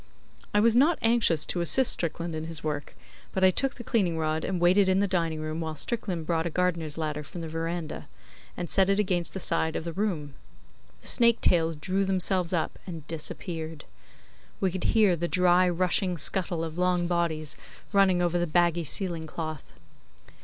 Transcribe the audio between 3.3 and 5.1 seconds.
but I took the cleaning rod and waited in the